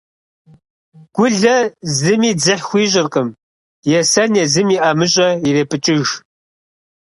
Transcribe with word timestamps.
Гулэ 1.15 1.55
зыми 1.97 2.31
дзыхь 2.39 2.65
хуищӀыркъым. 2.67 3.27
Есэн, 3.99 4.31
езым 4.43 4.67
и 4.75 4.77
ӀэмыщӀэ 4.83 5.27
ирепӀыкӀыж. 5.47 6.09